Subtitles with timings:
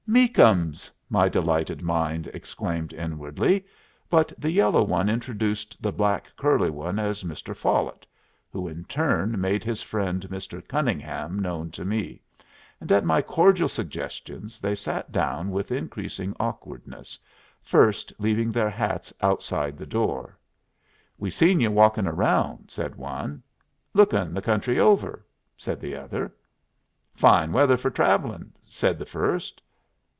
[0.09, 3.65] "Meakums!" my delighted mind exclaimed, inwardly;
[4.09, 7.55] but the yellow one introduced the black curly one as Mr.
[7.55, 8.05] Follet,
[8.51, 10.67] who, in turn, made his friend Mr.
[10.67, 12.21] Cunningham known to me,
[12.81, 17.17] and at my cordial suggestion they sat down with increasing awkwardness,
[17.61, 20.37] first leaving their hats outside the door.
[21.17, 23.43] "We seen you walking around," said one.
[23.93, 25.25] "Lookin' the country over,"
[25.55, 26.35] said the other.
[27.15, 29.61] "Fine weather for travelling," said the first.